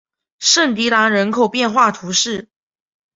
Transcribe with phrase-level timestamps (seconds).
[0.39, 2.49] 圣蒂兰人口变化图示